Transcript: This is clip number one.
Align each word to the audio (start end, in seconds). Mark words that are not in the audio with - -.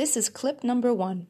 This 0.00 0.16
is 0.16 0.30
clip 0.30 0.64
number 0.64 0.94
one. 0.94 1.26